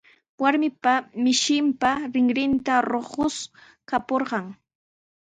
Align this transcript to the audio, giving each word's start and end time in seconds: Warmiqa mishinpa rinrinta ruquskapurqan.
Warmiqa 0.41 0.93
mishinpa 1.23 1.91
rinrinta 2.13 2.73
ruquskapurqan. 2.91 4.45